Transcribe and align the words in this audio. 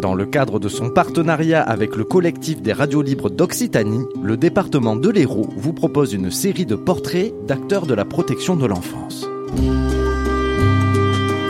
Dans 0.00 0.14
le 0.14 0.24
cadre 0.24 0.58
de 0.58 0.68
son 0.70 0.88
partenariat 0.88 1.60
avec 1.60 1.94
le 1.94 2.04
collectif 2.04 2.62
des 2.62 2.72
radios 2.72 3.02
libres 3.02 3.28
d'Occitanie, 3.28 4.06
le 4.22 4.38
département 4.38 4.96
de 4.96 5.10
l'Hérault 5.10 5.50
vous 5.56 5.74
propose 5.74 6.14
une 6.14 6.30
série 6.30 6.64
de 6.64 6.74
portraits 6.74 7.34
d'acteurs 7.46 7.84
de 7.84 7.92
la 7.92 8.06
protection 8.06 8.56
de 8.56 8.64
l'enfance. 8.64 9.28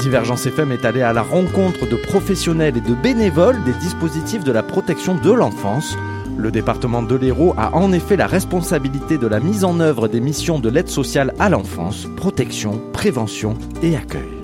Divergence 0.00 0.46
FM 0.46 0.72
est 0.72 0.84
allé 0.84 1.00
à 1.00 1.12
la 1.12 1.22
rencontre 1.22 1.88
de 1.88 1.94
professionnels 1.94 2.76
et 2.76 2.80
de 2.80 2.94
bénévoles 2.94 3.62
des 3.62 3.74
dispositifs 3.74 4.42
de 4.42 4.52
la 4.52 4.64
protection 4.64 5.14
de 5.14 5.30
l'enfance. 5.30 5.96
Le 6.36 6.50
département 6.50 7.02
de 7.02 7.14
l'Hérault 7.14 7.54
a 7.56 7.76
en 7.76 7.92
effet 7.92 8.16
la 8.16 8.26
responsabilité 8.26 9.16
de 9.16 9.28
la 9.28 9.38
mise 9.38 9.62
en 9.62 9.78
œuvre 9.78 10.08
des 10.08 10.20
missions 10.20 10.58
de 10.58 10.68
l'aide 10.68 10.88
sociale 10.88 11.34
à 11.38 11.50
l'enfance, 11.50 12.08
protection, 12.16 12.80
prévention 12.92 13.54
et 13.80 13.94
accueil. 13.94 14.40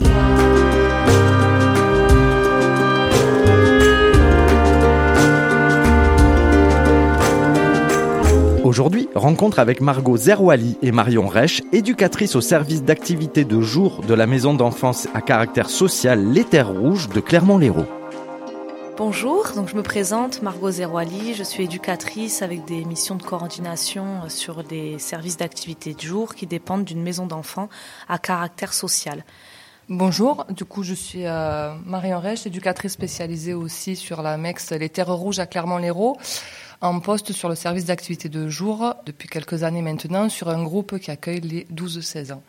Aujourd'hui, 8.66 9.08
rencontre 9.14 9.60
avec 9.60 9.80
Margot 9.80 10.16
Zerwali 10.16 10.76
et 10.82 10.90
Marion 10.90 11.28
Reich, 11.28 11.62
éducatrices 11.70 12.34
au 12.34 12.40
service 12.40 12.82
d'activité 12.82 13.44
de 13.44 13.60
jour 13.60 14.00
de 14.00 14.12
la 14.12 14.26
maison 14.26 14.54
d'enfance 14.54 15.06
à 15.14 15.20
caractère 15.20 15.70
social 15.70 16.32
Les 16.32 16.42
Terres 16.42 16.72
Rouges 16.72 17.08
de 17.08 17.20
Clermont-Lérault. 17.20 17.86
Bonjour, 18.96 19.52
donc 19.54 19.68
je 19.68 19.76
me 19.76 19.84
présente 19.84 20.42
Margot 20.42 20.68
Zerwali, 20.68 21.34
je 21.34 21.44
suis 21.44 21.62
éducatrice 21.62 22.42
avec 22.42 22.64
des 22.64 22.84
missions 22.84 23.14
de 23.14 23.22
coordination 23.22 24.28
sur 24.28 24.64
des 24.64 24.98
services 24.98 25.36
d'activité 25.36 25.94
de 25.94 26.00
jour 26.00 26.34
qui 26.34 26.48
dépendent 26.48 26.84
d'une 26.84 27.02
maison 27.02 27.26
d'enfants 27.26 27.68
à 28.08 28.18
caractère 28.18 28.72
social. 28.72 29.24
Bonjour, 29.88 30.44
du 30.50 30.64
coup 30.64 30.82
je 30.82 30.94
suis 30.94 31.24
euh, 31.24 31.72
Marion 31.84 32.18
Reich, 32.18 32.44
éducatrice 32.44 32.94
spécialisée 32.94 33.54
aussi 33.54 33.94
sur 33.94 34.20
la 34.22 34.36
MEX 34.36 34.72
Les 34.72 34.88
Terres 34.88 35.14
Rouges 35.14 35.38
à 35.38 35.46
Clermont-Lérault 35.46 36.16
en 36.80 37.00
poste 37.00 37.32
sur 37.32 37.48
le 37.48 37.54
service 37.54 37.86
d'activité 37.86 38.28
de 38.28 38.48
jour 38.48 38.94
depuis 39.06 39.28
quelques 39.28 39.62
années 39.62 39.82
maintenant 39.82 40.28
sur 40.28 40.48
un 40.48 40.62
groupe 40.62 40.98
qui 40.98 41.10
accueille 41.10 41.40
les 41.40 41.66
12-16 41.72 42.32
ans 42.32 42.42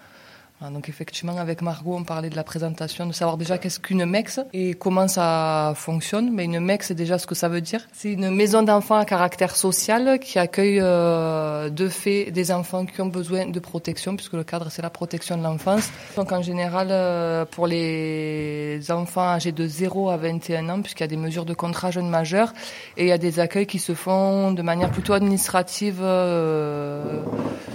donc 0.60 0.90
effectivement, 0.90 1.38
avec 1.38 1.62
Margot, 1.62 1.96
on 1.96 2.04
parlait 2.04 2.32
de 2.32 2.36
la 2.36 2.44
présentation, 2.44 3.06
de 3.06 3.12
savoir 3.12 3.38
déjà 3.38 3.60
qu'est-ce 3.60 3.80
qu'une 3.80 4.06
MEX 4.06 4.40
et 4.54 4.74
comment 4.74 5.08
ça 5.08 5.74
fonctionne. 5.76 6.32
Mais 6.34 6.46
une 6.46 6.60
MEX, 6.60 6.88
c'est 6.88 6.96
déjà 6.96 7.20
ce 7.20 7.28
que 7.28 7.36
ça 7.36 7.48
veut 7.48 7.62
dire. 7.62 7.88
C'est 7.94 8.14
une 8.14 8.32
maison 8.32 8.64
d'enfants 8.64 8.98
à 8.98 9.06
caractère 9.06 9.56
social 9.56 10.18
qui 10.18 10.40
accueille 10.40 10.80
euh, 10.82 11.70
de 11.70 11.88
fait 11.88 12.32
des 12.32 12.52
enfants 12.52 12.88
qui 12.88 13.00
ont 13.02 13.08
besoin 13.08 13.46
de 13.46 13.60
protection, 13.60 14.16
puisque 14.16 14.34
le 14.34 14.44
cadre, 14.44 14.72
c'est 14.72 14.82
la 14.82 14.90
protection 14.90 15.38
de 15.38 15.44
l'enfance. 15.44 15.92
Donc 16.16 16.32
en 16.32 16.42
général, 16.42 16.88
euh, 16.90 17.46
pour 17.46 17.68
les 17.68 18.82
enfants 18.90 19.30
âgés 19.30 19.52
de 19.52 19.68
0 19.68 20.10
à 20.10 20.18
21 20.18 20.70
ans, 20.70 20.82
puisqu'il 20.82 21.04
y 21.04 21.06
a 21.06 21.08
des 21.08 21.18
mesures 21.18 21.46
de 21.46 21.54
contrat 21.54 21.92
jeune 21.92 22.10
majeur, 22.10 22.52
et 22.98 23.04
il 23.04 23.10
y 23.10 23.12
a 23.12 23.20
des 23.20 23.40
accueils 23.40 23.68
qui 23.68 23.78
se 23.78 23.94
font 23.94 24.52
de 24.54 24.64
manière 24.64 24.90
plutôt 24.90 25.14
administrative, 25.14 26.00
euh, 26.02 27.22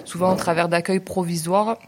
souvent 0.04 0.32
au 0.32 0.36
travers 0.36 0.68
d'accueils 0.68 0.98
provisoires 0.98 1.78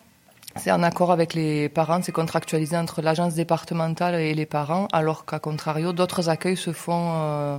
c'est 0.57 0.71
en 0.71 0.83
accord 0.83 1.11
avec 1.11 1.35
les 1.35 1.69
parents, 1.69 2.01
c'est 2.03 2.13
contractualisé 2.13 2.77
entre 2.77 3.03
l'agence 3.03 3.35
départementale 3.35 4.15
et 4.15 4.35
les 4.35 4.47
parents, 4.47 4.89
alors 4.93 5.25
qu'à 5.25 5.39
contrario, 5.39 5.93
d'autres 5.93 6.29
accueils 6.29 6.57
se 6.57 6.73
font 6.73 7.11
euh, 7.13 7.59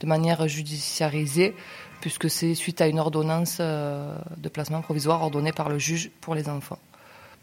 de 0.00 0.06
manière 0.06 0.46
judiciarisée, 0.48 1.54
puisque 2.00 2.28
c'est 2.28 2.54
suite 2.54 2.80
à 2.80 2.88
une 2.88 2.98
ordonnance 2.98 3.58
euh, 3.60 4.14
de 4.36 4.48
placement 4.48 4.82
provisoire 4.82 5.22
ordonnée 5.22 5.52
par 5.52 5.68
le 5.68 5.78
juge 5.78 6.10
pour 6.20 6.34
les 6.34 6.48
enfants. 6.48 6.78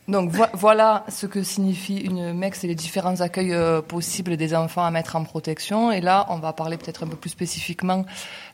Donc 0.09 0.31
voilà 0.53 1.05
ce 1.07 1.27
que 1.27 1.43
signifie 1.43 1.97
une 1.97 2.33
MEX 2.33 2.63
et 2.63 2.67
les 2.67 2.73
différents 2.73 3.21
accueils 3.21 3.53
euh, 3.53 3.81
possibles 3.81 4.37
des 4.37 4.55
enfants 4.55 4.83
à 4.83 4.89
mettre 4.89 5.15
en 5.15 5.23
protection. 5.23 5.91
Et 5.91 6.01
là, 6.01 6.25
on 6.29 6.39
va 6.39 6.51
parler 6.51 6.77
peut-être 6.77 7.03
un 7.03 7.07
peu 7.07 7.15
plus 7.15 7.29
spécifiquement 7.29 8.05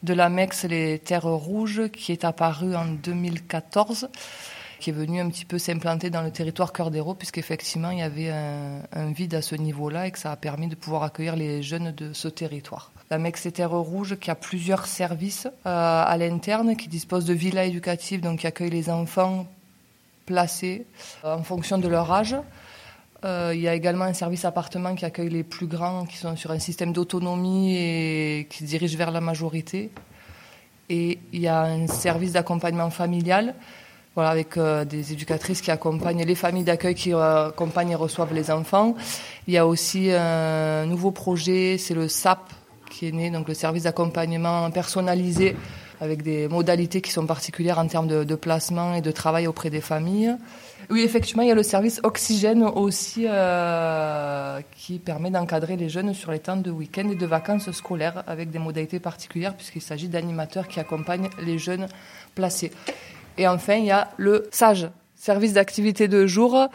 de 0.03 0.13
la 0.13 0.27
MEX 0.27 0.65
Les 0.65 0.99
Terres 0.99 1.23
Rouges 1.23 1.87
qui 1.93 2.11
est 2.11 2.25
apparue 2.25 2.75
en 2.75 2.85
2014 2.85 4.09
qui 4.79 4.89
est 4.89 4.93
venu 4.93 5.19
un 5.19 5.29
petit 5.29 5.45
peu 5.45 5.57
s'implanter 5.57 6.09
dans 6.09 6.21
le 6.21 6.31
territoire 6.31 6.73
Cœur 6.73 6.91
d'Hérault, 6.91 7.15
puisqu'effectivement, 7.15 7.91
il 7.91 7.99
y 7.99 8.01
avait 8.01 8.29
un, 8.29 9.11
vide 9.11 9.35
à 9.35 9.41
ce 9.41 9.55
niveau-là 9.55 10.07
et 10.07 10.11
que 10.11 10.19
ça 10.19 10.31
a 10.31 10.35
permis 10.35 10.67
de 10.67 10.75
pouvoir 10.75 11.03
accueillir 11.03 11.35
les 11.35 11.63
jeunes 11.63 11.91
de 11.91 12.13
ce 12.13 12.27
territoire. 12.27 12.91
La 13.09 13.19
MEX 13.19 13.47
Terre 13.53 13.71
Rouge, 13.71 14.17
qui 14.19 14.31
a 14.31 14.35
plusieurs 14.35 14.87
services 14.87 15.47
euh, 15.47 16.03
à 16.05 16.17
l'interne, 16.17 16.75
qui 16.75 16.87
dispose 16.87 17.25
de 17.25 17.33
villas 17.33 17.67
éducatives, 17.67 18.21
donc 18.21 18.39
qui 18.39 18.47
accueille 18.47 18.71
les 18.71 18.89
enfants 18.89 19.47
placés 20.25 20.85
euh, 21.23 21.35
en 21.35 21.43
fonction 21.43 21.77
de 21.77 21.87
leur 21.87 22.11
âge. 22.11 22.35
Euh, 23.23 23.53
il 23.55 23.61
y 23.61 23.67
a 23.67 23.73
également 23.73 24.05
un 24.05 24.13
service 24.13 24.45
appartement 24.45 24.95
qui 24.95 25.05
accueille 25.05 25.29
les 25.29 25.43
plus 25.43 25.67
grands, 25.67 26.05
qui 26.05 26.17
sont 26.17 26.35
sur 26.35 26.51
un 26.51 26.59
système 26.59 26.93
d'autonomie 26.93 27.75
et 27.77 28.47
qui 28.49 28.59
se 28.59 28.63
dirigent 28.65 28.97
vers 28.97 29.11
la 29.11 29.21
majorité. 29.21 29.91
Et 30.89 31.19
il 31.33 31.41
y 31.41 31.47
a 31.47 31.61
un 31.61 31.87
service 31.87 32.33
d'accompagnement 32.33 32.89
familial 32.89 33.55
voilà, 34.15 34.29
avec 34.29 34.57
euh, 34.57 34.85
des 34.85 35.11
éducatrices 35.11 35.61
qui 35.61 35.71
accompagnent 35.71 36.23
les 36.23 36.35
familles 36.35 36.63
d'accueil 36.63 36.95
qui 36.95 37.13
euh, 37.13 37.49
accompagnent 37.49 37.91
et 37.91 37.95
reçoivent 37.95 38.33
les 38.33 38.49
enfants. 38.49 38.95
Il 39.47 39.53
y 39.53 39.57
a 39.57 39.67
aussi 39.67 40.09
un 40.11 40.85
nouveau 40.85 41.11
projet, 41.11 41.77
c'est 41.77 41.93
le 41.93 42.07
SAP 42.07 42.39
qui 42.89 43.07
est 43.07 43.11
né, 43.11 43.29
donc 43.29 43.47
le 43.47 43.53
service 43.53 43.83
d'accompagnement 43.83 44.71
personnalisé 44.71 45.55
avec 46.01 46.23
des 46.23 46.47
modalités 46.47 47.01
qui 47.01 47.11
sont 47.11 47.25
particulières 47.25 47.79
en 47.79 47.87
termes 47.87 48.07
de, 48.07 48.35
placement 48.35 48.95
et 48.95 49.01
de 49.01 49.11
travail 49.11 49.47
auprès 49.47 49.69
des 49.69 49.81
familles. 49.81 50.35
Oui, 50.89 51.01
effectivement, 51.01 51.41
il 51.41 51.49
y 51.49 51.51
a 51.51 51.55
le 51.55 51.63
service 51.63 51.99
Oxygène 52.03 52.63
aussi 52.63 53.25
euh, 53.27 54.59
qui 54.77 54.99
permet 54.99 55.31
d'encadrer 55.31 55.77
les 55.77 55.89
jeunes 55.89 56.13
sur 56.13 56.31
les 56.31 56.39
temps 56.39 56.57
de 56.57 56.69
week-end 56.69 57.09
et 57.09 57.15
de 57.15 57.25
vacances 57.25 57.71
scolaires 57.71 58.23
avec 58.27 58.51
des 58.51 58.59
modalités 58.59 58.99
particulières 58.99 59.55
puisqu'il 59.55 59.81
s'agit 59.81 60.09
d'animateurs 60.09 60.67
qui 60.67 60.79
accompagnent 60.79 61.29
les 61.43 61.57
jeunes 61.57 61.87
placés. 62.35 62.71
Et 63.37 63.47
enfin, 63.47 63.75
il 63.75 63.85
y 63.85 63.91
a 63.91 64.09
le 64.17 64.47
SAGE, 64.51 64.89
service 65.15 65.53
d'activité 65.53 66.07
de 66.07 66.25
jour, 66.27 66.67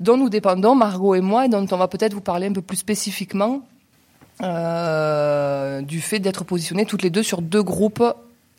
dont 0.00 0.16
nous 0.16 0.28
dépendons, 0.28 0.74
Margot 0.74 1.14
et 1.14 1.20
moi, 1.20 1.46
et 1.46 1.48
dont 1.48 1.66
on 1.70 1.76
va 1.76 1.88
peut-être 1.88 2.14
vous 2.14 2.20
parler 2.20 2.46
un 2.46 2.52
peu 2.52 2.62
plus 2.62 2.76
spécifiquement 2.76 3.62
euh, 4.42 5.80
du 5.82 6.00
fait 6.00 6.18
d'être 6.18 6.44
positionnés 6.44 6.84
toutes 6.84 7.02
les 7.02 7.10
deux 7.10 7.22
sur 7.22 7.42
deux 7.42 7.62
groupes 7.62 8.04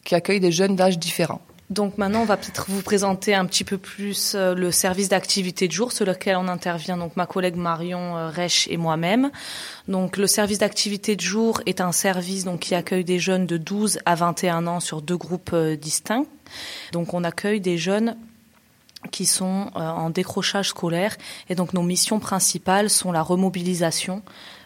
qui 0.03 0.16
accueillent 0.16 0.40
des 0.40 0.51
jeunes 0.51 0.75
d'âge 0.75 0.97
différents. 0.97 1.41
Donc 1.69 1.97
maintenant, 1.97 2.22
on 2.22 2.25
va 2.25 2.38
peut-être 2.38 2.66
vous 2.69 2.81
présenter 2.81 3.35
un 3.35 3.45
petit 3.45 3.66
peu 3.66 3.78
plus 3.78 4.35
euh, 4.35 4.55
le 4.55 4.72
service 4.72 5.09
d'activité 5.09 5.67
de 5.67 5.73
jour 5.73 5.91
sur 5.91 6.05
lequel 6.05 6.38
on 6.38 6.47
intervient, 6.47 6.95
donc 6.95 7.17
ma 7.17 7.25
collègue 7.25 7.57
Marion 7.57 8.16
euh, 8.16 8.29
Reich 8.29 8.69
et 8.72 8.78
moi-même. 8.78 9.31
Donc 9.89 10.16
le 10.16 10.27
service 10.27 10.59
d'activité 10.59 11.17
de 11.17 11.22
jour 11.22 11.61
est 11.66 11.81
un 11.81 11.91
service 11.91 12.45
donc 12.45 12.61
qui 12.61 12.73
accueille 12.73 13.03
des 13.03 13.19
jeunes 13.19 13.45
de 13.45 13.57
12 13.57 14.00
à 14.06 14.16
21 14.16 14.66
ans 14.67 14.79
sur 14.79 15.01
deux 15.01 15.17
groupes 15.17 15.53
distincts. 15.56 16.25
Donc 16.94 17.13
on 17.13 17.25
accueille 17.25 17.59
des 17.59 17.77
jeunes 17.77 18.16
qui 19.11 19.25
sont 19.25 19.72
euh, 19.75 19.79
en 19.79 20.09
décrochage 20.09 20.69
scolaire 20.69 21.17
et 21.50 21.56
donc 21.56 21.73
nos 21.73 21.83
missions 21.83 22.19
principales 22.19 22.89
sont 22.89 23.11
la 23.11 23.22
remobilisation 23.22 24.22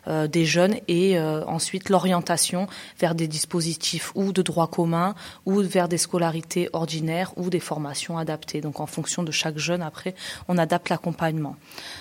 euh, 0.07 0.28
des 0.28 0.45
jeunes 0.45 0.78
et 0.88 1.19
euh, 1.19 1.45
ensuite 1.45 1.89
l'orientation 1.89 2.67
vers 3.00 3.13
des 3.13 3.28
dispositifs 3.28 4.12
ou 4.16 4.34
de 4.34 4.41
droit 4.41 4.67
commun 4.67 5.13
ou 5.45 5.62
vers 5.62 5.88
des 5.88 6.00
scolarités 6.00 6.69
ordinaires 6.73 7.34
ou 7.38 7.51
des 7.51 7.59
formations 7.59 8.17
adaptées. 8.17 8.61
Donc 8.61 8.79
en 8.79 8.88
fonction 8.88 9.22
de 9.22 9.31
chaque 9.31 9.59
jeune, 9.59 9.84
après, 9.84 10.16
on 10.47 10.57
adapte 10.57 10.90
l'accompagnement. 10.90 11.56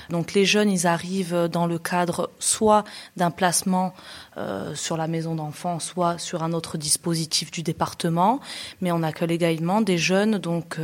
Donc 0.08 0.32
les 0.32 0.46
jeunes, 0.46 0.70
ils 0.70 0.86
arrivent 0.86 1.48
dans 1.52 1.66
le 1.66 1.78
cadre 1.78 2.30
soit 2.38 2.84
d'un 3.18 3.30
placement 3.30 3.92
euh, 4.38 4.74
sur 4.74 4.96
la 4.96 5.06
maison 5.06 5.34
d'enfants, 5.34 5.78
soit 5.78 6.16
sur 6.16 6.42
un 6.42 6.54
autre 6.54 6.78
dispositif 6.78 7.50
du 7.50 7.62
département, 7.62 8.40
mais 8.80 8.92
on 8.92 9.02
accueille 9.02 9.32
également 9.32 9.82
des 9.82 9.98
jeunes 9.98 10.38
donc 10.38 10.78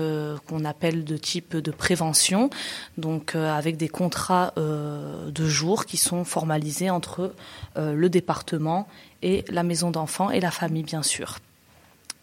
qu'on 0.47 0.65
appelle 0.65 1.05
de 1.05 1.17
type 1.17 1.57
de 1.57 1.71
prévention, 1.71 2.51
donc 2.99 3.35
avec 3.35 3.79
des 3.79 3.89
contrats 3.89 4.53
de 4.57 5.47
jour 5.47 5.87
qui 5.87 5.97
sont 5.97 6.25
formalisés 6.25 6.91
entre 6.91 7.06
entre 7.07 7.33
euh, 7.77 7.95
le 7.95 8.09
département 8.09 8.89
et 9.23 9.45
la 9.49 9.63
maison 9.63 9.91
d'enfants 9.91 10.31
et 10.31 10.41
la 10.41 10.51
famille, 10.51 10.83
bien 10.83 11.03
sûr. 11.03 11.39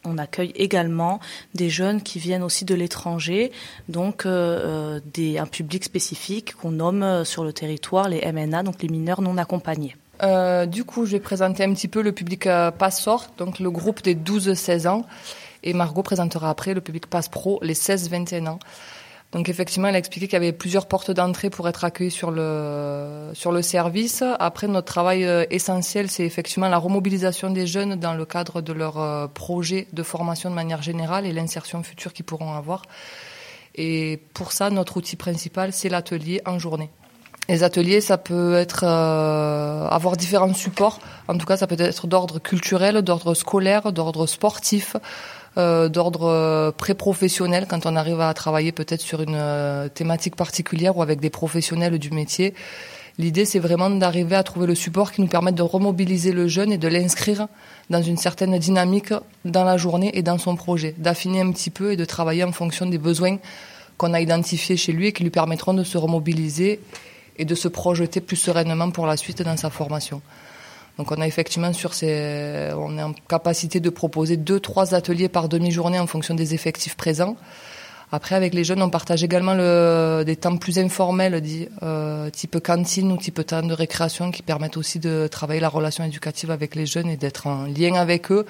On 0.06 0.18
accueille 0.18 0.51
également 0.56 1.21
des 1.56 1.69
jeunes 1.69 2.01
qui 2.01 2.19
viennent 2.19 2.44
aussi 2.44 2.65
de 2.65 2.75
l'étranger, 2.75 3.53
donc 3.88 4.25
euh, 4.25 5.00
euh, 5.18 5.39
un 5.39 5.45
public 5.45 5.85
spécifique 5.85 6.56
qu'on 6.56 6.71
nomme 6.71 7.24
sur 7.24 7.45
le 7.45 7.53
territoire 7.53 8.09
les 8.09 8.30
MNA, 8.30 8.63
donc 8.63 8.81
les 8.81 8.89
mineurs 8.89 9.21
non 9.21 9.38
accompagnés. 9.38 9.95
du 10.68 10.83
coup, 10.83 11.06
je 11.06 11.13
vais 11.13 11.21
présenter 11.21 11.63
un 11.63 11.74
petit 11.74 11.88
peu 11.88 12.01
le 12.01 12.12
public 12.12 12.50
Passort, 12.77 13.27
donc 13.38 13.59
le 13.59 13.71
groupe 13.71 14.03
des 14.03 14.15
12-16 14.15 14.88
ans, 14.89 15.06
et 15.63 15.74
Margot 15.74 16.03
présentera 16.03 16.50
après 16.50 16.74
le 16.74 16.81
public 16.81 17.07
Passe 17.07 17.30
Pro, 17.30 17.59
les 17.62 17.74
16-21 17.74 18.47
ans. 18.47 18.59
Donc 19.33 19.50
effectivement, 19.50 19.88
elle 19.88 19.95
a 19.95 19.97
expliqué 19.97 20.27
qu'il 20.27 20.33
y 20.33 20.38
avait 20.38 20.51
plusieurs 20.51 20.85
portes 20.85 21.09
d'entrée 21.09 21.50
pour 21.50 21.68
être 21.68 21.83
accueilli 21.83 22.12
sur 22.12 22.30
le 22.30 23.31
sur 23.33 23.51
le 23.51 23.63
service. 23.63 24.24
Après, 24.39 24.68
notre 24.68 24.85
travail 24.85 25.25
euh, 25.25 25.45
essentiel, 25.50 26.09
c'est 26.09 26.24
effectivement 26.24 26.69
la 26.69 26.77
remobilisation 26.77 27.50
des 27.50 27.65
jeunes 27.65 27.95
dans 27.95 28.13
le 28.13 28.25
cadre 28.25 28.62
de 28.62 28.74
leur 28.74 29.00
euh, 29.00 29.27
projet 29.27 29.88
de 29.91 30.03
formation 30.03 30.51
de 30.51 30.56
manière 30.56 30.83
générale 30.83 31.25
et 31.25 31.31
l'insertion 31.31 31.81
future 31.81 32.13
qu'ils 32.13 32.25
pourront 32.25 32.53
avoir. 32.53 32.83
Et 33.74 34.19
pour 34.35 34.51
ça, 34.51 34.69
notre 34.69 34.97
outil 34.97 35.15
principal, 35.15 35.74
c'est 35.74 35.89
l'atelier 35.89 36.39
en 36.45 36.59
journée. 36.59 36.91
Les 37.50 37.63
ateliers, 37.63 38.01
ça 38.01 38.18
peut 38.18 38.56
être 38.56 38.83
euh, 38.83 39.88
avoir 39.88 40.15
différents 40.15 40.53
supports. 40.53 41.00
En 41.27 41.38
tout 41.38 41.45
cas, 41.45 41.57
ça 41.57 41.65
peut 41.65 41.75
être 41.80 42.07
d'ordre 42.07 42.39
culturel, 42.39 43.01
d'ordre 43.01 43.33
scolaire, 43.33 43.91
d'ordre 43.91 44.27
sportif, 44.27 44.95
euh, 45.57 45.88
d'ordre 45.88 46.23
euh, 46.23 46.71
pré-professionnel 46.71 47.67
quand 47.69 47.85
on 47.85 47.95
arrive 47.95 48.19
à 48.21 48.33
travailler 48.33 48.71
peut-être 48.71 49.01
sur 49.01 49.21
une 49.21 49.35
euh, 49.35 49.88
thématique 49.88 50.35
particulière 50.35 50.97
ou 50.97 51.03
avec 51.03 51.19
des 51.19 51.29
professionnels 51.29 52.00
du 52.00 52.09
métier. 52.09 52.55
L'idée, 53.19 53.45
c'est 53.45 53.59
vraiment 53.59 53.91
d'arriver 53.91 54.35
à 54.35 54.41
trouver 54.41 54.65
le 54.65 54.73
support 54.73 55.11
qui 55.11 55.21
nous 55.21 55.27
permette 55.27 55.53
de 55.53 55.61
remobiliser 55.61 56.31
le 56.31 56.47
jeune 56.47 56.71
et 56.71 56.79
de 56.79 56.88
l'inscrire 56.88 57.47
dans 57.91 58.01
une 58.01 58.17
certaine 58.17 58.57
dynamique 58.57 59.13
dans 59.45 59.63
la 59.63 59.77
journée 59.77 60.17
et 60.17 60.23
dans 60.23 60.39
son 60.39 60.55
projet, 60.55 60.95
d'affiner 60.97 61.41
un 61.41 61.51
petit 61.51 61.69
peu 61.69 61.91
et 61.91 61.97
de 61.97 62.06
travailler 62.06 62.44
en 62.44 62.51
fonction 62.51 62.88
des 62.88 62.97
besoins 62.97 63.38
qu'on 63.97 64.13
a 64.13 64.21
identifiés 64.21 64.77
chez 64.77 64.91
lui 64.91 65.07
et 65.07 65.13
qui 65.13 65.21
lui 65.21 65.29
permettront 65.29 65.75
de 65.75 65.83
se 65.83 65.99
remobiliser 65.99 66.79
et 67.38 67.45
de 67.45 67.53
se 67.53 67.67
projeter 67.67 68.21
plus 68.21 68.38
sereinement 68.38 68.89
pour 68.89 69.06
la 69.06 69.17
suite 69.17 69.44
dans 69.44 69.57
sa 69.57 69.69
formation. 69.69 70.21
Donc 70.98 71.12
on 71.12 71.19
a 71.22 71.28
effectivement 71.28 71.74
sur 71.74 71.94
ces, 71.94 72.69
on 72.78 72.98
est 72.98 73.04
en 73.04 73.13
capacité 73.13 73.80
de 73.80 73.90
proposer 73.90 74.38
deux, 74.38 74.60
trois 74.60 74.94
ateliers 74.94 75.30
par 75.30 75.50
demi-journée 75.50 76.00
en 76.00 76.07
fonction 76.07 76.36
des 76.36 76.54
effectifs 76.54 76.95
présents. 76.95 77.36
Après, 78.12 78.36
avec 78.36 78.54
les 78.54 78.63
jeunes, 78.63 78.84
on 78.84 78.92
partage 78.92 79.24
également 79.24 79.56
le, 79.56 80.22
des 80.24 80.36
temps 80.36 80.56
plus 80.57 80.78
informels, 80.78 81.42
dit, 81.42 81.68
euh, 81.81 82.30
type 82.30 82.60
cantine 82.60 83.12
ou 83.12 83.18
type 83.18 83.44
temps 83.44 83.63
de 83.63 83.74
récréation, 83.74 84.30
qui 84.30 84.44
permettent 84.44 84.78
aussi 84.78 85.00
de 85.00 85.28
travailler 85.28 85.60
la 85.60 85.69
relation 85.69 86.04
éducative 86.04 86.51
avec 86.51 86.75
les 86.75 86.86
jeunes 86.86 87.10
et 87.10 87.18
d'être 87.18 87.48
en 87.48 87.63
lien 87.63 87.95
avec 87.95 88.31
eux 88.31 88.45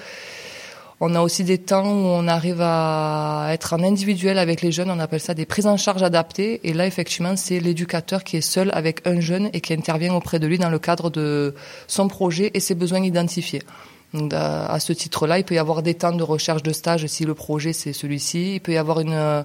on 1.06 1.16
a 1.16 1.22
aussi 1.22 1.44
des 1.44 1.58
temps 1.58 1.84
où 1.84 2.06
on 2.08 2.30
arrive 2.30 2.62
à 2.62 3.48
être 3.50 3.74
en 3.74 3.84
individuel 3.84 4.40
avec 4.40 4.62
les 4.62 4.72
jeunes, 4.72 4.90
on 4.90 5.00
appelle 5.00 5.20
ça 5.20 5.34
des 5.34 5.46
prises 5.46 5.68
en 5.68 5.76
charge 5.76 6.02
adaptées. 6.02 6.62
Et 6.64 6.72
là, 6.72 6.88
effectivement, 6.88 7.36
c'est 7.36 7.60
l'éducateur 7.60 8.24
qui 8.24 8.38
est 8.38 8.42
seul 8.42 8.72
avec 8.74 9.06
un 9.06 9.20
jeune 9.20 9.50
et 9.52 9.60
qui 9.60 9.74
intervient 9.74 10.14
auprès 10.14 10.40
de 10.40 10.48
lui 10.48 10.58
dans 10.58 10.70
le 10.70 10.80
cadre 10.80 11.10
de 11.10 11.56
son 11.88 12.08
projet 12.08 12.52
et 12.54 12.62
ses 12.62 12.74
besoins 12.74 13.04
identifiés. 13.04 13.64
à 14.32 14.80
ce 14.80 14.94
titre-là, 14.94 15.40
il 15.40 15.44
peut 15.44 15.56
y 15.56 15.58
avoir 15.58 15.84
des 15.84 15.96
temps 15.96 16.16
de 16.16 16.24
recherche 16.24 16.64
de 16.64 16.72
stage 16.72 17.06
si 17.08 17.26
le 17.26 17.34
projet 17.34 17.74
c'est 17.74 17.92
celui-ci. 17.92 18.56
Il 18.56 18.62
peut 18.62 18.72
y 18.72 18.78
avoir 18.78 19.02
une 19.02 19.12
euh, 19.12 19.44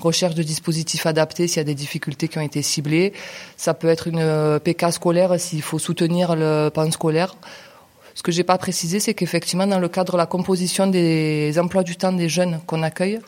recherche 0.00 0.34
de 0.34 0.42
dispositifs 0.42 1.06
adaptés 1.06 1.46
s'il 1.46 1.58
y 1.58 1.60
a 1.60 1.64
des 1.64 1.76
difficultés 1.76 2.26
qui 2.26 2.38
ont 2.38 2.48
été 2.52 2.62
ciblées. 2.62 3.12
Ça 3.56 3.74
peut 3.74 3.88
être 3.88 4.08
une 4.08 4.18
euh, 4.18 4.58
PK 4.58 4.90
scolaire 4.90 5.38
s'il 5.38 5.62
faut 5.62 5.78
soutenir 5.78 6.34
le 6.34 6.68
pan 6.70 6.90
scolaire. 6.90 7.36
Ce 8.16 8.22
que 8.22 8.32
j'ai 8.32 8.44
pas 8.44 8.56
précisé, 8.56 8.98
c'est 8.98 9.12
qu'effectivement, 9.12 9.66
dans 9.66 9.78
le 9.78 9.88
cadre 9.88 10.14
de 10.14 10.18
la 10.18 10.24
composition 10.24 10.86
des 10.86 11.52
emplois 11.58 11.82
du 11.82 11.96
temps 11.96 12.12
des 12.12 12.30
jeunes 12.30 12.60
qu'on 12.66 12.82
accueille, 12.82 13.20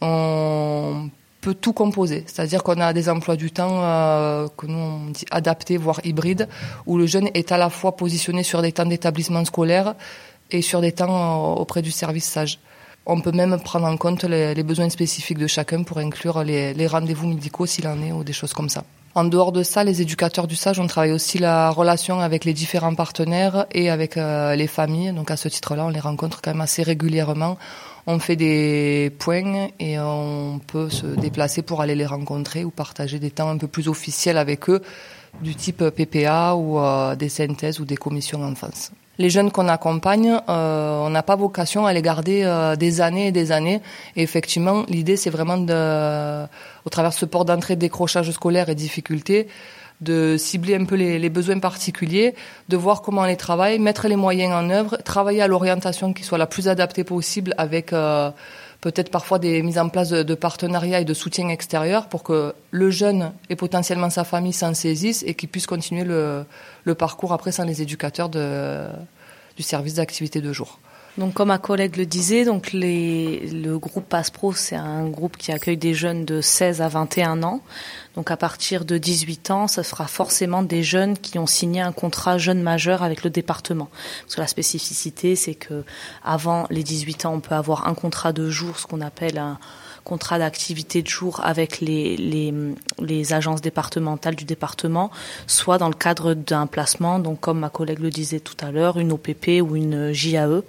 on 0.00 1.10
peut 1.40 1.54
tout 1.54 1.72
composer. 1.72 2.22
C'est-à-dire 2.24 2.62
qu'on 2.62 2.80
a 2.80 2.92
des 2.92 3.08
emplois 3.08 3.34
du 3.34 3.50
temps 3.50 3.82
euh, 3.82 4.46
que 4.56 4.66
nous 4.66 4.78
on 4.78 5.10
dit 5.10 5.24
adaptés, 5.32 5.76
voire 5.76 6.00
hybrides, 6.04 6.48
où 6.86 6.98
le 6.98 7.06
jeune 7.06 7.28
est 7.34 7.50
à 7.50 7.58
la 7.58 7.68
fois 7.68 7.96
positionné 7.96 8.44
sur 8.44 8.62
des 8.62 8.70
temps 8.70 8.86
d'établissement 8.86 9.44
scolaire 9.44 9.96
et 10.52 10.62
sur 10.62 10.80
des 10.80 10.92
temps 10.92 11.10
euh, 11.10 11.60
auprès 11.60 11.82
du 11.82 11.90
service 11.90 12.26
sage. 12.26 12.60
On 13.06 13.20
peut 13.20 13.32
même 13.32 13.58
prendre 13.58 13.88
en 13.88 13.96
compte 13.96 14.22
les, 14.22 14.62
besoins 14.62 14.88
spécifiques 14.88 15.38
de 15.38 15.48
chacun 15.48 15.82
pour 15.82 15.98
inclure 15.98 16.44
les, 16.44 16.74
les 16.74 16.86
rendez-vous 16.86 17.26
médicaux 17.26 17.66
s'il 17.66 17.88
en 17.88 18.00
est 18.02 18.12
ou 18.12 18.22
des 18.22 18.32
choses 18.32 18.52
comme 18.52 18.68
ça. 18.68 18.84
En 19.18 19.24
dehors 19.24 19.50
de 19.50 19.64
ça, 19.64 19.82
les 19.82 20.00
éducateurs 20.00 20.46
du 20.46 20.54
sage, 20.54 20.78
on 20.78 20.86
travaille 20.86 21.10
aussi 21.10 21.38
la 21.38 21.70
relation 21.70 22.20
avec 22.20 22.44
les 22.44 22.52
différents 22.52 22.94
partenaires 22.94 23.66
et 23.72 23.90
avec 23.90 24.16
euh, 24.16 24.54
les 24.54 24.68
familles. 24.68 25.12
Donc 25.12 25.32
à 25.32 25.36
ce 25.36 25.48
titre-là, 25.48 25.86
on 25.86 25.88
les 25.88 25.98
rencontre 25.98 26.40
quand 26.40 26.52
même 26.52 26.60
assez 26.60 26.84
régulièrement. 26.84 27.58
On 28.06 28.20
fait 28.20 28.36
des 28.36 29.12
points 29.18 29.70
et 29.80 29.98
on 29.98 30.60
peut 30.64 30.88
se 30.88 31.06
déplacer 31.06 31.62
pour 31.62 31.80
aller 31.80 31.96
les 31.96 32.06
rencontrer 32.06 32.62
ou 32.62 32.70
partager 32.70 33.18
des 33.18 33.32
temps 33.32 33.50
un 33.50 33.56
peu 33.56 33.66
plus 33.66 33.88
officiels 33.88 34.38
avec 34.38 34.70
eux, 34.70 34.82
du 35.42 35.56
type 35.56 35.82
PPA 35.90 36.54
ou 36.54 36.78
euh, 36.78 37.16
des 37.16 37.28
synthèses 37.28 37.80
ou 37.80 37.84
des 37.84 37.96
commissions 37.96 38.44
enfance 38.44 38.92
les 39.18 39.30
jeunes 39.30 39.50
qu'on 39.50 39.68
accompagne, 39.68 40.40
euh, 40.48 41.00
on 41.00 41.10
n'a 41.10 41.22
pas 41.22 41.36
vocation 41.36 41.86
à 41.86 41.92
les 41.92 42.02
garder 42.02 42.42
euh, 42.44 42.76
des 42.76 43.00
années 43.00 43.28
et 43.28 43.32
des 43.32 43.52
années. 43.52 43.82
Et 44.16 44.22
effectivement, 44.22 44.84
l'idée, 44.88 45.16
c'est 45.16 45.30
vraiment 45.30 45.58
de, 45.58 46.44
au 46.84 46.90
travers 46.90 47.12
ce 47.12 47.26
port 47.26 47.44
d'entrée, 47.44 47.76
décrochage 47.76 48.30
scolaire 48.30 48.68
et 48.68 48.76
difficultés, 48.76 49.48
de 50.00 50.36
cibler 50.38 50.76
un 50.76 50.84
peu 50.84 50.94
les, 50.94 51.18
les, 51.18 51.30
besoins 51.30 51.58
particuliers, 51.58 52.36
de 52.68 52.76
voir 52.76 53.02
comment 53.02 53.22
on 53.22 53.24
les 53.24 53.36
travaille, 53.36 53.80
mettre 53.80 54.06
les 54.06 54.14
moyens 54.14 54.54
en 54.54 54.70
œuvre, 54.70 54.96
travailler 55.04 55.42
à 55.42 55.48
l'orientation 55.48 56.12
qui 56.12 56.22
soit 56.22 56.38
la 56.38 56.46
plus 56.46 56.68
adaptée 56.68 57.02
possible 57.02 57.52
avec 57.58 57.92
euh, 57.92 58.30
peut-être 58.80 59.10
parfois 59.10 59.38
des 59.38 59.62
mises 59.62 59.78
en 59.78 59.88
place 59.88 60.10
de, 60.10 60.34
partenariats 60.34 61.00
et 61.00 61.04
de 61.04 61.14
soutien 61.14 61.48
extérieur 61.48 62.08
pour 62.08 62.22
que 62.22 62.54
le 62.70 62.90
jeune 62.90 63.32
et 63.50 63.56
potentiellement 63.56 64.10
sa 64.10 64.24
famille 64.24 64.52
s'en 64.52 64.74
saisissent 64.74 65.24
et 65.26 65.34
qu'il 65.34 65.48
puisse 65.48 65.66
continuer 65.66 66.04
le, 66.04 66.44
parcours 66.94 67.32
après 67.32 67.52
sans 67.52 67.64
les 67.64 67.82
éducateurs 67.82 68.28
du 68.28 69.62
service 69.62 69.94
d'activité 69.94 70.40
de 70.40 70.52
jour. 70.52 70.78
Donc, 71.18 71.34
comme 71.34 71.48
ma 71.48 71.58
collègue 71.58 71.96
le 71.96 72.06
disait, 72.06 72.44
donc 72.44 72.72
les, 72.72 73.40
le 73.50 73.76
groupe 73.76 74.08
Passpro, 74.08 74.52
c'est 74.52 74.76
un 74.76 75.08
groupe 75.08 75.36
qui 75.36 75.50
accueille 75.50 75.76
des 75.76 75.92
jeunes 75.92 76.24
de 76.24 76.40
16 76.40 76.80
à 76.80 76.86
21 76.86 77.42
ans. 77.42 77.60
Donc, 78.14 78.30
à 78.30 78.36
partir 78.36 78.84
de 78.84 78.98
18 78.98 79.50
ans, 79.50 79.66
ce 79.66 79.82
sera 79.82 80.06
forcément 80.06 80.62
des 80.62 80.84
jeunes 80.84 81.18
qui 81.18 81.40
ont 81.40 81.48
signé 81.48 81.80
un 81.80 81.90
contrat 81.90 82.38
jeune 82.38 82.62
majeur 82.62 83.02
avec 83.02 83.24
le 83.24 83.30
département. 83.30 83.88
Parce 84.22 84.36
que 84.36 84.40
la 84.40 84.46
spécificité, 84.46 85.34
c'est 85.34 85.56
que 85.56 85.82
avant 86.24 86.68
les 86.70 86.84
18 86.84 87.26
ans, 87.26 87.34
on 87.34 87.40
peut 87.40 87.56
avoir 87.56 87.88
un 87.88 87.94
contrat 87.94 88.32
de 88.32 88.48
jour, 88.48 88.78
ce 88.78 88.86
qu'on 88.86 89.00
appelle 89.00 89.38
un 89.38 89.58
contrat 90.08 90.38
d'activité 90.38 91.02
de 91.02 91.08
jour 91.08 91.40
avec 91.44 91.80
les, 91.80 92.16
les, 92.16 92.54
les, 92.98 93.32
agences 93.34 93.60
départementales 93.60 94.36
du 94.36 94.44
département, 94.44 95.10
soit 95.46 95.76
dans 95.76 95.88
le 95.88 95.94
cadre 95.94 96.32
d'un 96.32 96.66
placement, 96.66 97.18
donc 97.18 97.40
comme 97.40 97.58
ma 97.58 97.68
collègue 97.68 97.98
le 97.98 98.08
disait 98.08 98.40
tout 98.40 98.56
à 98.60 98.70
l'heure, 98.70 98.98
une 98.98 99.12
OPP 99.12 99.60
ou 99.60 99.76
une 99.76 100.12
JAE. 100.12 100.62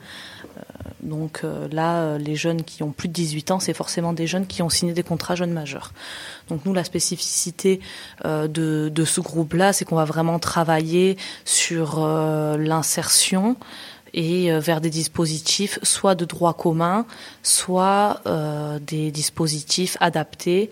Euh, 1.03 1.07
donc 1.07 1.41
euh, 1.43 1.67
là, 1.71 2.01
euh, 2.01 2.17
les 2.17 2.35
jeunes 2.35 2.63
qui 2.63 2.83
ont 2.83 2.91
plus 2.91 3.07
de 3.07 3.13
18 3.13 3.51
ans, 3.51 3.59
c'est 3.59 3.73
forcément 3.73 4.13
des 4.13 4.27
jeunes 4.27 4.47
qui 4.47 4.61
ont 4.61 4.69
signé 4.69 4.93
des 4.93 5.03
contrats 5.03 5.35
jeunes 5.35 5.53
majeurs. 5.53 5.93
Donc 6.49 6.65
nous, 6.65 6.73
la 6.73 6.83
spécificité 6.83 7.79
de, 8.23 8.47
de 8.47 9.05
ce 9.05 9.21
groupe-là, 9.21 9.73
c'est 9.73 9.85
qu'on 9.85 9.95
va 9.95 10.05
vraiment 10.05 10.39
travailler 10.39 11.17
sur 11.45 11.99
l'insertion 12.57 13.55
et 14.13 14.51
vers 14.59 14.81
des 14.81 14.89
dispositifs 14.89 15.77
soit 15.83 16.15
de 16.15 16.25
droit 16.25 16.53
commun, 16.53 17.05
soit 17.43 18.21
des 18.87 19.11
dispositifs 19.11 19.95
adaptés 19.99 20.71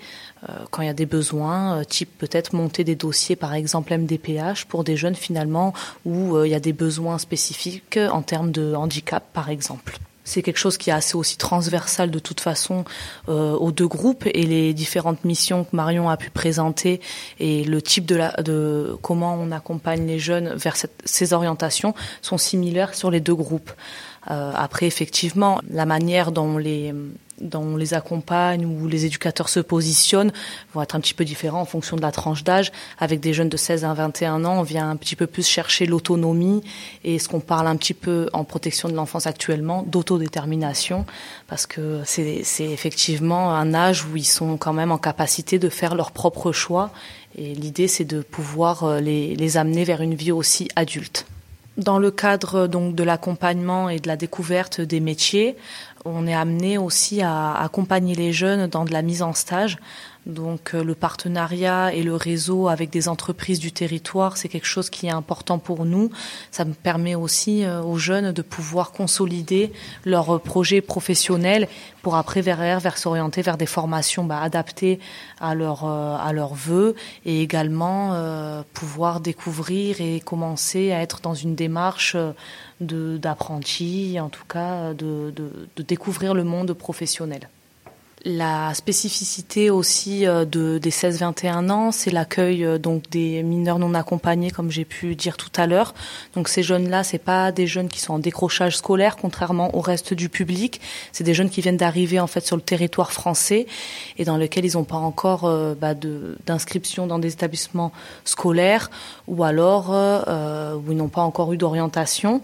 quand 0.72 0.82
il 0.82 0.88
y 0.88 0.90
a 0.90 0.94
des 0.94 1.06
besoins, 1.06 1.84
type 1.84 2.18
peut-être 2.18 2.54
monter 2.54 2.84
des 2.84 2.96
dossiers 2.96 3.36
par 3.36 3.54
exemple 3.54 3.96
MDPH 3.96 4.66
pour 4.68 4.84
des 4.84 4.98
jeunes 4.98 5.16
finalement 5.16 5.74
où 6.06 6.44
il 6.44 6.50
y 6.50 6.56
a 6.56 6.60
des 6.60 6.74
besoins 6.74 7.20
spécifiques 7.20 8.00
en 8.12 8.24
termes 8.24 8.52
de 8.52 8.74
handicap 8.74 9.24
par 9.32 9.50
exemple. 9.50 10.00
C'est 10.28 10.42
quelque 10.42 10.58
chose 10.58 10.78
qui 10.78 10.90
est 10.90 10.94
assez 10.94 11.16
aussi 11.16 11.38
transversal 11.38 12.12
de 12.12 12.20
toute 12.20 12.42
façon 12.42 12.84
euh, 13.30 13.54
aux 13.54 13.72
deux 13.72 13.88
groupes 13.88 14.26
et 14.26 14.44
les 14.44 14.74
différentes 14.74 15.24
missions 15.24 15.64
que 15.64 15.74
Marion 15.74 16.10
a 16.10 16.18
pu 16.18 16.30
présenter 16.30 17.00
et 17.40 17.64
le 17.64 17.82
type 17.82 18.06
de, 18.06 18.18
la, 18.18 18.32
de 18.44 18.98
comment 19.02 19.36
on 19.36 19.52
accompagne 19.52 20.06
les 20.06 20.20
jeunes 20.20 20.54
vers 20.56 20.76
ces 21.06 21.32
orientations 21.32 21.96
sont 22.22 22.38
similaires 22.38 22.94
sur 22.94 23.10
les 23.10 23.22
deux 23.22 23.36
groupes. 23.36 23.72
Euh, 24.30 24.52
après, 24.54 24.86
effectivement, 24.86 25.62
la 25.70 25.86
manière 25.86 26.34
dont 26.34 26.58
les 26.58 26.94
dont 27.42 27.62
on 27.62 27.78
les 27.78 27.94
accompagne 27.94 28.66
ou 28.66 28.88
les 28.88 29.06
éducateurs 29.06 29.50
se 29.50 29.60
positionnent 29.60 30.32
vont 30.74 30.82
être 30.82 30.96
un 30.96 31.00
petit 31.00 31.14
peu 31.14 31.26
différents 31.26 31.62
en 31.62 31.66
fonction 31.66 31.96
de 31.96 32.02
la 32.02 32.12
tranche 32.12 32.44
d'âge. 32.44 32.72
Avec 33.00 33.20
des 33.20 33.34
jeunes 33.34 33.50
de 33.50 33.58
16 33.58 33.86
à 33.86 33.94
21 33.94 34.46
ans, 34.46 34.60
on 34.60 34.64
vient 34.64 34.90
un 34.90 34.96
petit 34.96 35.16
peu 35.16 35.28
plus 35.28 35.48
chercher 35.48 35.86
l'autonomie 35.86 36.64
et 37.04 37.20
ce 37.20 37.28
qu'on 37.30 37.40
parle 37.40 37.68
un 37.68 37.76
petit 37.76 37.94
peu 37.94 38.30
en 38.34 38.44
protection 38.44 38.90
de 38.90 38.94
l'enfance 38.94 39.28
actuellement, 39.28 39.84
d'autodétermination, 39.84 41.06
parce 41.48 41.66
que 41.66 42.02
c'est 42.06 42.44
effectivement 42.60 43.54
un 43.54 43.74
âge 43.74 44.06
où 44.06 44.18
ils 44.18 44.26
sont 44.26 44.58
quand 44.58 44.74
même 44.74 44.92
en 44.92 44.98
capacité 44.98 45.60
de 45.60 45.70
faire 45.70 45.96
leurs 45.96 46.12
propres 46.12 46.52
choix 46.52 46.92
et 47.38 47.54
l'idée 47.54 47.88
c'est 47.88 48.06
de 48.06 48.22
pouvoir 48.22 48.84
euh, 48.84 49.00
les, 49.00 49.36
les 49.36 49.58
amener 49.58 49.84
vers 49.84 50.02
une 50.02 50.16
vie 50.16 50.32
aussi 50.32 50.68
adulte. 50.76 51.26
Dans 51.78 52.00
le 52.00 52.10
cadre 52.10 52.66
donc 52.66 52.96
de 52.96 53.04
l'accompagnement 53.04 53.88
et 53.88 54.00
de 54.00 54.08
la 54.08 54.18
découverte 54.18 54.82
des 54.82 55.00
métiers, 55.00 55.56
on 56.06 56.26
est 56.26 56.34
amené 56.34 56.80
aussi 56.80 57.22
à 57.22 57.54
accompagner 57.54 58.16
les 58.16 58.34
jeunes 58.34 58.68
dans 58.68 58.84
de 58.84 58.92
la 58.92 59.04
mise 59.04 59.22
en 59.22 59.34
stage 59.34 59.78
donc 60.28 60.74
euh, 60.74 60.84
le 60.84 60.94
partenariat 60.94 61.94
et 61.94 62.04
le 62.04 62.16
réseau 62.16 62.68
avec 62.68 62.90
des 62.90 63.08
entreprises 63.08 63.60
du 63.60 63.72
territoire, 63.72 64.38
c'est 64.38 64.50
quelque 64.50 64.68
chose 64.68 64.90
qui 64.90 65.08
est 65.08 65.12
important 65.12 65.58
pour 65.58 65.86
nous. 65.86 66.12
Ça 66.52 66.66
me 66.66 66.74
permet 66.74 67.16
aussi 67.16 67.64
euh, 67.64 67.82
aux 67.82 67.98
jeunes 67.98 68.34
de 68.34 68.42
pouvoir 68.42 68.92
consolider 68.92 69.72
leurs 70.06 70.42
projets 70.42 70.82
professionnels 70.82 71.68
pour 72.02 72.16
après 72.16 72.42
vers, 72.42 72.80
vers 72.80 72.98
s'orienter 72.98 73.42
vers 73.42 73.58
des 73.58 73.66
formations 73.66 74.26
bah, 74.26 74.42
adaptées 74.42 75.00
à 75.40 75.56
leurs 75.56 75.86
euh, 75.86 76.18
à 76.18 76.34
leurs 76.34 76.56
vœux 76.56 76.96
et 77.26 77.42
également 77.42 77.88
pouvoir 78.74 79.20
découvrir 79.20 80.02
et 80.02 80.20
commencer 80.20 80.92
à 80.92 81.02
être 81.02 81.22
dans 81.22 81.34
une 81.34 81.56
démarche 81.56 82.18
d'apprenti, 82.82 84.20
en 84.20 84.30
tout 84.30 84.46
cas 84.48 84.94
de, 84.94 85.32
de, 85.32 85.70
de 85.76 85.84
découvrir 85.84 86.34
le 86.34 86.44
monde 86.44 86.74
professionnel. 86.74 87.50
La 88.30 88.74
spécificité 88.74 89.70
aussi 89.70 90.28
euh, 90.28 90.44
de, 90.44 90.80
des 90.80 90.90
16-21 90.90 91.70
ans, 91.70 91.92
c'est 91.94 92.12
l'accueil 92.12 92.66
euh, 92.66 92.78
donc 92.78 93.10
des 93.10 93.42
mineurs 93.42 93.80
non 93.80 93.94
accompagnés, 93.94 94.52
comme 94.52 94.70
j'ai 94.70 94.84
pu 94.84 95.16
dire 95.16 95.38
tout 95.38 95.50
à 95.56 95.66
l'heure. 95.66 95.94
Donc 96.36 96.50
ces 96.50 96.62
jeunes-là, 96.62 97.06
c'est 97.06 97.20
pas 97.20 97.54
des 97.54 97.68
jeunes 97.68 97.88
qui 97.88 98.02
sont 98.02 98.16
en 98.16 98.20
décrochage 98.20 98.76
scolaire, 98.76 99.16
contrairement 99.16 99.74
au 99.78 99.80
reste 99.80 100.14
du 100.14 100.28
public. 100.28 100.82
C'est 101.14 101.24
des 101.24 101.34
jeunes 101.34 101.50
qui 101.50 101.62
viennent 101.62 101.78
d'arriver 101.78 102.20
en 102.20 102.28
fait 102.28 102.46
sur 102.46 102.58
le 102.58 102.62
territoire 102.62 103.14
français 103.14 103.66
et 104.18 104.26
dans 104.26 104.36
lequel 104.36 104.66
ils 104.66 104.74
n'ont 104.74 104.84
pas 104.84 104.98
encore 104.98 105.46
euh, 105.46 105.74
bah, 105.74 105.94
d'inscription 105.94 107.08
dans 107.08 107.20
des 107.20 107.32
établissements 107.32 107.94
scolaires 108.26 108.92
ou 109.28 109.46
alors 109.46 109.92
euh, 109.92 110.76
où 110.76 110.92
ils 110.92 110.98
n'ont 110.98 111.08
pas 111.08 111.22
encore 111.22 111.54
eu 111.54 111.58
d'orientation. 111.58 112.42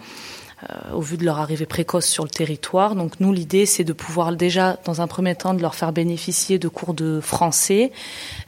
Euh, 0.69 0.93
au 0.93 1.01
vu 1.01 1.17
de 1.17 1.25
leur 1.25 1.39
arrivée 1.39 1.65
précoce 1.65 2.05
sur 2.05 2.23
le 2.23 2.29
territoire. 2.29 2.95
Donc 2.95 3.19
nous, 3.19 3.33
l'idée, 3.33 3.65
c'est 3.65 3.83
de 3.83 3.91
pouvoir 3.91 4.31
déjà, 4.33 4.77
dans 4.85 5.01
un 5.01 5.07
premier 5.07 5.35
temps, 5.35 5.53
de 5.53 5.61
leur 5.61 5.75
faire 5.75 5.91
bénéficier 5.91 6.59
de 6.59 6.67
cours 6.67 6.93
de 6.93 7.19
français 7.19 7.91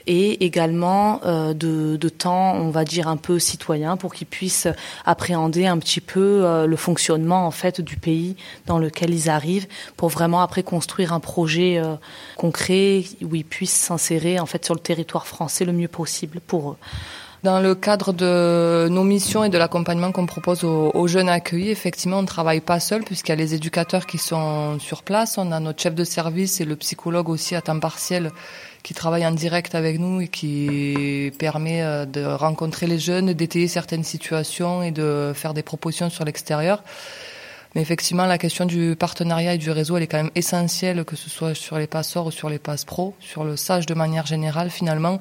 et 0.06 0.46
également 0.46 1.22
euh, 1.26 1.54
de, 1.54 2.10
temps, 2.10 2.54
on 2.54 2.70
va 2.70 2.86
dire, 2.86 3.08
un 3.08 3.18
peu 3.18 3.40
citoyen 3.40 3.98
pour 3.98 4.14
qu'ils 4.14 4.28
puissent 4.28 4.68
appréhender 5.06 5.66
un 5.66 5.78
petit 5.80 6.00
peu 6.00 6.46
euh, 6.46 6.68
le 6.68 6.76
fonctionnement 6.76 7.48
en 7.48 7.52
fait 7.52 7.82
du 7.82 7.98
pays 7.98 8.36
dans 8.68 8.78
lequel 8.78 9.14
ils 9.14 9.30
arrivent, 9.30 9.68
pour 9.98 10.10
vraiment 10.10 10.42
après 10.42 10.64
construire 10.64 11.12
un 11.12 11.20
projet 11.20 11.82
concret 12.38 13.04
où 13.24 13.36
ils 13.36 13.46
puissent 13.46 13.74
s'insérer 13.74 14.40
en 14.40 14.46
fait 14.46 14.64
sur 14.64 14.76
le 14.76 14.80
territoire 14.80 15.26
français 15.28 15.66
le 15.66 15.74
mieux 15.74 15.88
possible 15.88 16.40
pour 16.40 16.72
eux. 16.72 16.78
Dans 17.46 17.60
le 17.60 17.76
cadre 17.76 18.12
de 18.12 18.88
nos 18.90 19.04
missions 19.04 19.44
et 19.44 19.50
de 19.50 19.58
l'accompagnement 19.60 20.12
qu'on 20.12 20.26
propose 20.26 20.64
aux, 20.64 21.08
jeunes 21.08 21.30
accueillis, 21.30 21.70
effectivement, 21.70 22.18
on 22.18 22.22
ne 22.24 22.28
travaille 22.28 22.60
pas 22.60 22.80
seul 22.80 23.04
puisqu'il 23.04 23.30
y 23.30 23.34
a 23.34 23.36
les 23.36 23.54
éducateurs 23.54 24.08
qui 24.08 24.18
sont 24.18 24.80
sur 24.80 25.04
place. 25.04 25.38
On 25.38 25.52
a 25.52 25.60
notre 25.60 25.80
chef 25.80 25.94
de 25.94 26.04
service 26.04 26.60
et 26.60 26.66
le 26.66 26.76
psychologue 26.76 27.30
aussi 27.30 27.54
à 27.54 27.62
temps 27.62 27.80
partiel 27.80 28.32
qui 28.82 28.96
travaille 28.96 29.28
en 29.28 29.32
direct 29.32 29.76
avec 29.76 30.00
nous 30.00 30.22
et 30.22 30.28
qui 30.28 31.32
permet 31.38 31.84
euh, 31.84 32.06
de 32.06 32.26
rencontrer 32.26 32.88
les 32.88 32.98
jeunes, 32.98 33.32
d'étayer 33.34 33.68
certaines 33.68 34.04
situations 34.04 34.82
et 34.82 34.90
de 34.90 35.32
faire 35.36 35.54
des 35.54 35.62
propositions 35.62 36.10
sur 36.10 36.26
l'extérieur. 36.26 36.82
Mais 37.76 37.82
effectivement, 37.82 38.26
la 38.26 38.38
question 38.38 38.66
du 38.66 38.96
partenariat 38.98 39.56
et 39.56 39.58
du 39.58 39.70
réseau, 39.70 39.98
elle 39.98 40.04
est 40.04 40.08
quand 40.08 40.24
même 40.24 40.32
essentielle, 40.34 41.04
que 41.04 41.18
ce 41.18 41.30
soit 41.30 41.54
sur 41.54 41.78
les 41.78 41.88
passeurs 41.88 42.26
ou 42.26 42.32
sur 42.32 42.50
les 42.50 42.58
passes 42.58 42.86
pro, 42.86 43.14
sur 43.20 43.44
le 43.44 43.58
sage 43.58 43.86
de 43.86 43.94
manière 43.94 44.26
générale 44.26 44.70
finalement, 44.70 45.20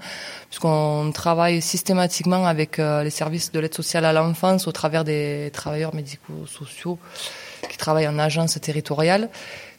puisqu'on 0.49 1.11
travaille 1.13 1.61
systématiquement 1.61 2.47
avec 2.47 2.79
euh, 2.79 3.03
les 3.03 3.11
services 3.11 3.51
de 3.51 3.59
l'aide 3.59 3.75
sociale 3.75 4.05
à 4.05 4.13
l'enfance 4.13 4.69
au 4.69 4.73
travers 4.73 5.03
des 5.03 5.51
travailleurs 5.53 5.97
médico-sociaux 5.97 6.99
qui 7.69 7.77
travaillent 7.77 8.09
en 8.09 8.21
agence 8.21 8.61
territoriale, 8.61 9.31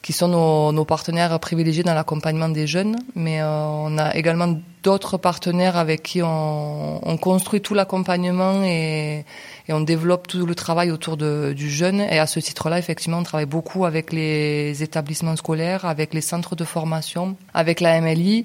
qui 0.05 0.13
sont 0.13 0.27
nos, 0.27 0.71
nos 0.71 0.85
partenaires 0.85 1.39
privilégiés 1.39 1.81
dans 1.81 1.95
l'accompagnement 1.95 2.47
des 2.47 2.67
jeunes. 2.67 2.95
Mais 3.15 3.41
euh, 3.41 3.47
on 3.47 3.97
a 3.97 4.15
également 4.15 4.55
d'autres 4.83 5.17
partenaires 5.17 5.77
avec 5.77 6.03
qui 6.03 6.21
on, 6.21 6.99
on 7.03 7.17
construit 7.17 7.59
tout 7.59 7.73
l'accompagnement 7.73 8.61
et, 8.63 9.25
et, 9.67 9.73
on 9.73 9.81
développe 9.81 10.27
tout 10.27 10.45
le 10.45 10.53
travail 10.53 10.91
autour 10.91 11.17
de, 11.17 11.53
du 11.57 11.71
jeune. 11.71 12.01
Et 12.01 12.19
à 12.19 12.27
ce 12.27 12.39
titre-là, 12.39 12.77
effectivement, 12.77 13.17
on 13.17 13.23
travaille 13.23 13.47
beaucoup 13.47 13.83
avec 13.83 14.13
les 14.13 14.83
établissements 14.83 15.35
scolaires, 15.37 15.85
avec 15.85 16.13
les 16.13 16.21
centres 16.21 16.55
de 16.55 16.65
formation, 16.65 17.35
avec 17.55 17.79
la 17.79 17.99
MLI, 17.99 18.43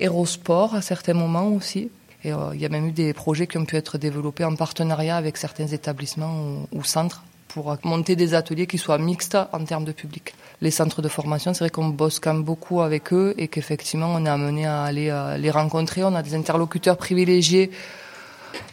Aérosport 0.00 0.74
à 0.74 0.80
certains 0.80 1.12
moments 1.12 1.48
aussi. 1.48 1.90
Et 2.24 2.32
euh, 2.32 2.54
il 2.54 2.60
y 2.62 2.64
a 2.64 2.70
même 2.70 2.86
eu 2.86 2.92
des 2.92 3.12
projets 3.12 3.46
qui 3.46 3.58
ont 3.58 3.66
pu 3.66 3.76
être 3.76 3.98
développés 3.98 4.44
en 4.44 4.56
partenariat 4.56 5.18
avec 5.18 5.36
certains 5.36 5.66
établissements 5.66 6.66
ou, 6.72 6.78
ou 6.78 6.84
centres 6.84 7.22
pour 7.52 7.76
monter 7.84 8.16
des 8.16 8.34
ateliers 8.34 8.66
qui 8.66 8.78
soient 8.78 8.98
mixtes 8.98 9.36
en 9.52 9.64
termes 9.64 9.84
de 9.84 9.92
public. 9.92 10.34
Les 10.60 10.70
centres 10.70 11.02
de 11.02 11.08
formation, 11.08 11.52
c'est 11.52 11.64
vrai 11.64 11.70
qu'on 11.70 11.88
bosse 11.88 12.18
quand 12.18 12.32
même 12.32 12.44
beaucoup 12.44 12.80
avec 12.80 13.12
eux 13.12 13.34
et 13.36 13.48
qu'effectivement 13.48 14.14
on 14.14 14.24
est 14.24 14.28
amené 14.28 14.66
à 14.66 14.82
aller 14.82 15.10
euh, 15.10 15.36
les 15.36 15.50
rencontrer. 15.50 16.02
On 16.04 16.14
a 16.14 16.22
des 16.22 16.34
interlocuteurs 16.34 16.96
privilégiés 16.96 17.70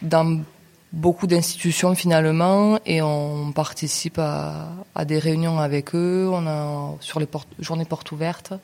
dans 0.02 0.40
beaucoup 0.92 1.26
d'institutions 1.26 1.94
finalement 1.94 2.78
et 2.86 3.02
on 3.02 3.52
participe 3.52 4.18
à, 4.18 4.68
des 5.04 5.18
réunions 5.18 5.58
avec 5.58 5.94
eux. 5.94 6.28
On 6.32 6.46
a 6.46 6.96
sur 7.00 7.20
les 7.20 7.28
journées 7.58 7.84
portes 7.84 8.12
ouvertes. 8.12 8.54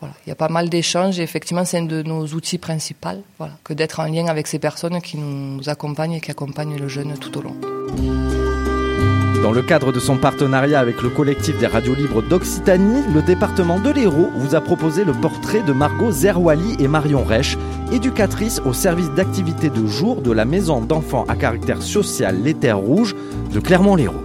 Voilà, 0.00 0.14
il 0.26 0.28
y 0.28 0.32
a 0.32 0.36
pas 0.36 0.48
mal 0.48 0.68
d'échanges 0.68 1.18
et 1.18 1.22
effectivement 1.22 1.64
c'est 1.64 1.78
un 1.78 1.84
de 1.84 2.02
nos 2.02 2.26
outils 2.26 2.58
principaux, 2.58 3.24
que 3.64 3.72
d'être 3.72 4.00
en 4.00 4.04
lien 4.04 4.26
avec 4.26 4.46
ces 4.46 4.58
personnes 4.58 5.00
qui 5.00 5.16
nous 5.16 5.68
accompagnent 5.68 6.14
et 6.14 6.20
qui 6.20 6.30
accompagnent 6.30 6.76
le 6.76 6.88
jeune 6.88 7.16
tout 7.16 7.38
au 7.38 7.42
long. 7.42 7.56
Dans 9.46 9.52
le 9.52 9.62
cadre 9.62 9.92
de 9.92 10.00
son 10.00 10.16
partenariat 10.16 10.80
avec 10.80 11.02
le 11.02 11.08
collectif 11.08 11.56
des 11.56 11.68
radios 11.68 11.94
libres 11.94 12.20
d'Occitanie, 12.20 13.04
le 13.14 13.22
département 13.22 13.78
de 13.78 13.90
l'Hérault 13.90 14.32
vous 14.34 14.56
a 14.56 14.60
proposé 14.60 15.04
le 15.04 15.12
portrait 15.12 15.62
de 15.62 15.72
Margot 15.72 16.10
Zerwali 16.10 16.74
et 16.80 16.88
Marion 16.88 17.22
Reich, 17.22 17.56
éducatrices 17.92 18.60
au 18.64 18.72
service 18.72 19.12
d'activité 19.12 19.70
de 19.70 19.86
jour 19.86 20.20
de 20.20 20.32
la 20.32 20.44
maison 20.44 20.80
d'enfants 20.80 21.26
à 21.28 21.36
caractère 21.36 21.80
social 21.80 22.42
Les 22.42 22.54
Terres 22.54 22.78
Rouges 22.78 23.14
de 23.52 23.60
Clermont-Lérault. 23.60 24.24